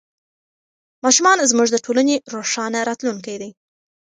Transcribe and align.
ماشومان 1.03 1.37
زموږ 1.51 1.67
د 1.71 1.77
ټولنې 1.85 2.15
روښانه 2.33 2.79
راتلونکی 2.89 3.35
دی. 3.41 3.49